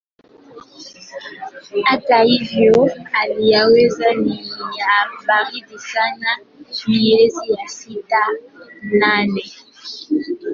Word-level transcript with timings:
Hata 1.83 2.21
hivyo 2.21 2.89
hali 3.11 3.51
ya 3.51 3.59
hewa 3.67 4.13
ni 4.15 4.37
ya 4.77 5.09
baridi 5.27 5.79
sana 5.79 6.37
miezi 6.87 7.51
ya 7.51 7.67
sita 7.67 8.17
hadi 8.53 8.95
nane. 8.97 9.43